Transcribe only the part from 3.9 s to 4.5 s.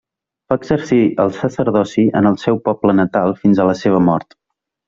mort.